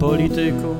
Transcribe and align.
polityku, 0.00 0.74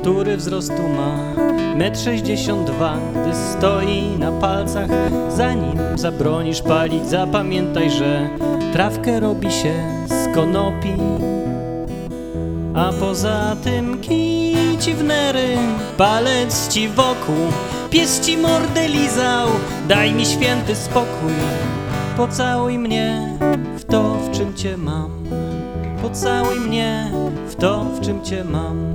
który 0.00 0.36
wzrostu 0.36 0.82
ma 0.96 1.40
metr 1.76 1.98
sześćdziesiąt 1.98 2.66
dwa, 2.66 2.96
gdy 3.12 3.34
stoi 3.34 4.18
na 4.18 4.32
palcach. 4.32 4.90
Zanim 5.28 5.78
zabronisz 5.94 6.62
palić, 6.62 7.06
zapamiętaj, 7.06 7.90
że 7.90 8.28
trawkę 8.72 9.20
robi 9.20 9.52
się 9.52 9.74
z 10.06 10.34
konopi. 10.34 10.92
A 12.74 12.92
poza 13.00 13.56
tym 13.64 14.00
kij 14.00 14.78
ci 14.78 14.94
w 14.94 15.04
nery, 15.04 15.56
palec 15.96 16.68
ci 16.68 16.88
wokół, 16.88 17.46
pies 17.90 18.20
ci 18.20 18.36
mordę 18.36 18.88
lizał, 18.88 19.48
daj 19.88 20.12
mi 20.12 20.26
święty 20.26 20.76
spokój. 20.76 21.32
Pocałuj 22.16 22.78
mnie 22.78 23.38
w 23.76 23.84
to, 23.84 24.14
w 24.14 24.30
czym 24.30 24.54
cię 24.54 24.76
mam. 24.76 25.10
Pocałuj 26.02 26.60
mnie 26.60 27.10
w 27.48 27.54
to, 27.54 27.84
w 27.84 28.00
czym 28.00 28.24
cię 28.24 28.44
mam. 28.44 28.94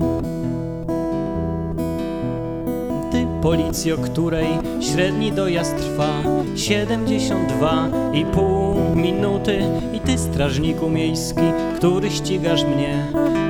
Ty, 3.11 3.27
policjo, 3.41 3.97
której 3.97 4.47
średni 4.81 5.31
dojazd 5.31 5.77
trwa 5.77 6.09
72,5 6.55 8.95
minuty 8.95 9.63
I 9.93 9.99
ty, 9.99 10.17
strażniku 10.17 10.89
miejski, 10.89 11.41
który 11.77 12.11
ścigasz 12.11 12.63
mnie 12.63 13.05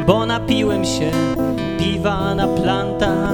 Bo 0.08 0.26
napiłem 0.26 0.86
się 0.86 1.12
piwa 1.80 2.36
na 2.36 2.48
planta 2.48 3.32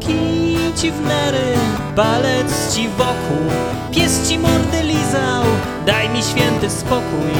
Kij 0.00 0.56
ci 0.76 0.90
w 0.90 1.06
nery, 1.06 1.54
palec 1.96 2.74
ci 2.74 2.88
wokół 2.88 3.46
Pies 3.90 4.28
ci 4.28 4.38
mordę 4.38 4.82
lizał, 4.82 5.44
daj 5.86 6.08
mi 6.08 6.22
święty 6.22 6.70
spokój 6.70 7.30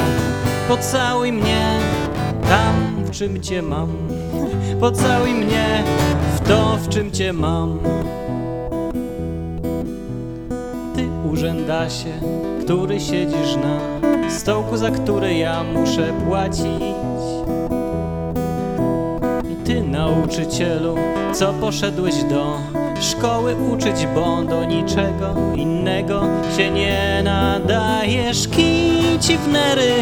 Pocałuj 0.69 1.33
mnie 1.33 1.81
tam, 2.49 3.05
w 3.05 3.11
czym 3.11 3.43
cię 3.43 3.63
mam. 3.63 3.89
Pocałuj 4.81 5.35
mnie 5.35 5.85
w 6.37 6.49
to, 6.49 6.77
w 6.77 6.89
czym 6.89 7.11
cię 7.11 7.33
mam. 7.33 7.79
Ty 10.95 11.03
urzędasie, 11.33 12.13
który 12.65 13.01
siedzisz 13.01 13.57
na 13.57 13.79
stołku, 14.31 14.77
za 14.77 14.91
który 14.91 15.35
ja 15.35 15.63
muszę 15.63 16.13
płacić. 16.27 16.83
I 19.53 19.57
ty 19.65 19.83
nauczycielu, 19.83 20.97
co 21.33 21.53
poszedłeś 21.53 22.25
do 22.25 22.59
szkoły 23.01 23.57
uczyć, 23.57 24.07
bo 24.15 24.43
do 24.43 24.65
niczego 24.65 25.35
innego 25.55 26.23
się 26.57 26.71
nie 26.71 27.21
nadajesz. 27.25 28.49
Kij 28.49 29.19
ci 29.21 29.39
w 29.39 29.49
nery, 29.49 29.93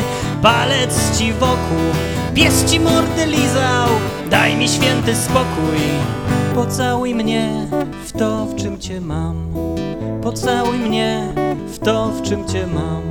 palec 0.42 1.18
ci 1.18 1.32
wokół, 1.32 1.86
pies 2.34 2.64
ci 2.64 2.80
mordę 2.80 3.26
lizał. 3.26 3.88
Daj 4.30 4.56
mi 4.56 4.68
święty 4.68 5.14
spokój, 5.14 5.78
pocałuj 6.54 7.14
mnie 7.14 7.48
w 8.06 8.12
to, 8.12 8.46
w 8.46 8.54
czym 8.54 8.80
cię 8.80 9.00
mam. 9.00 9.36
Pocałuj 10.22 10.78
mnie 10.78 11.28
w 11.66 11.78
to, 11.78 12.08
w 12.08 12.22
czym 12.22 12.48
cię 12.48 12.66
mam. 12.66 13.02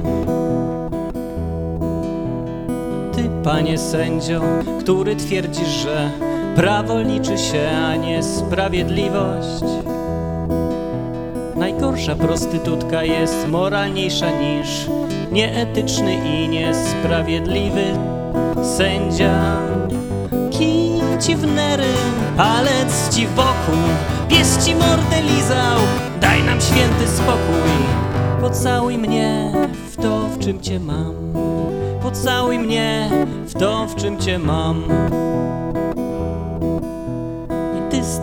Ty, 3.16 3.30
panie 3.44 3.78
sędzio, 3.78 4.42
który 4.80 5.16
twierdzisz, 5.16 5.68
że 5.68 6.12
prawo 6.56 7.00
liczy 7.00 7.38
się, 7.38 7.70
a 7.86 7.96
nie 7.96 8.24
sprawiedliwość. 8.24 9.64
Najgorsza 11.56 12.16
prostytutka 12.16 13.04
jest 13.04 13.48
moralniejsza 13.48 14.32
niż 14.32 14.68
nieetyczny 15.32 16.14
i 16.14 16.48
niesprawiedliwy 16.50 17.84
sędzia. 18.78 19.58
Kij 20.52 21.02
ci 21.20 21.36
w 21.36 21.56
nery, 21.56 21.94
palec 22.38 23.16
ci 23.16 23.28
wokół, 23.28 23.84
pies 24.30 24.66
ci 24.66 24.76
mordę 24.76 25.22
lizał, 25.22 25.80
daj 26.22 26.44
nam 26.44 26.62
święty 26.62 27.08
spokój. 27.08 27.72
Pocałuj 28.42 28.98
mnie 28.98 29.52
w 29.92 29.98
to, 29.98 30.28
w 30.28 30.40
czym 30.40 30.62
cię 30.62 30.80
mam. 30.80 31.14
Pocałuj 32.02 32.60
mnie 32.60 33.10
w 33.46 33.54
to, 33.54 33.88
w 33.88 33.96
czym 33.96 34.20
cię 34.20 34.40
mam. 34.40 34.84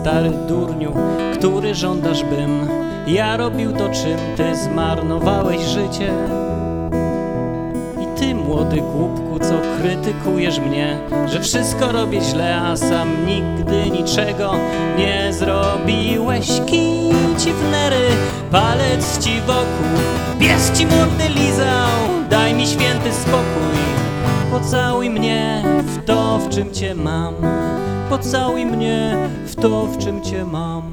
Stary 0.03 0.31
durniu, 0.47 0.93
który 1.33 1.75
żądasz, 1.75 2.23
bym 2.23 2.67
ja 3.07 3.37
robił 3.37 3.71
to, 3.71 3.89
czym 3.89 4.17
ty 4.37 4.55
zmarnowałeś 4.55 5.61
życie. 5.61 6.13
I 8.01 8.19
ty, 8.19 8.35
młody 8.35 8.77
głupku, 8.77 9.39
co 9.39 9.53
krytykujesz 9.79 10.59
mnie, 10.59 10.97
że 11.25 11.39
wszystko 11.41 11.91
robię 11.91 12.21
źle, 12.21 12.61
a 12.61 12.77
sam 12.77 13.25
nigdy 13.25 13.89
niczego 13.89 14.53
nie 14.97 15.33
zrobiłeś. 15.33 16.47
Kij 16.65 17.11
ci 17.37 17.53
w 17.53 17.71
nery, 17.71 18.07
palec 18.51 19.19
ci 19.19 19.41
wokół, 19.41 19.99
pies 20.39 20.71
ci 20.71 20.85
mordę 20.85 21.29
lizał, 21.29 21.89
daj 22.29 22.53
mi 22.53 22.67
święty 22.67 23.13
spokój. 23.13 23.79
Pocałuj 24.51 25.09
mnie 25.09 25.63
w 25.65 26.05
to, 26.05 26.37
w 26.37 26.49
czym 26.49 26.73
cię 26.73 26.95
mam. 26.95 27.33
Pocałuj 28.13 28.65
mnie 28.65 29.17
w 29.45 29.55
to, 29.55 29.85
w 29.85 29.97
czym 29.97 30.21
cię 30.21 30.45
mam. 30.45 30.91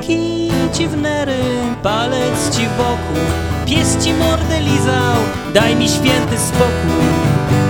Kij 0.00 0.50
ci 0.72 0.88
w 0.88 0.96
nery, 0.96 1.38
palec 1.82 2.56
ci 2.56 2.66
wokół, 2.66 3.24
pies 3.66 4.04
ci 4.04 4.12
mordę 4.12 4.60
lizał, 4.60 5.16
daj 5.54 5.76
mi 5.76 5.88
święty 5.88 6.38
spokój. 6.38 7.04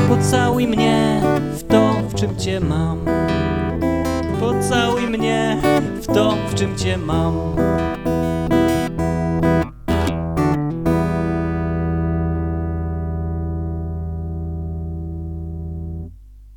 Pocałuj 0.09 0.67
mnie 0.67 1.21
w 1.53 1.63
to, 1.63 1.93
w 2.09 2.15
czym 2.15 2.37
cię 2.37 2.61
mam. 2.61 2.99
Pocałuj 4.41 5.03
mnie 5.03 5.57
w 6.03 6.07
to, 6.07 6.35
w 6.51 6.55
czym 6.55 6.79
cię 6.79 6.99
mam. 6.99 7.35